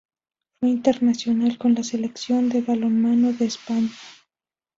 [0.59, 3.91] Fue internacional con la selección de balonmano de España.